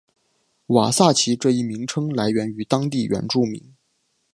[0.65, 3.75] 瓦萨奇这一名称来自于当地原住民。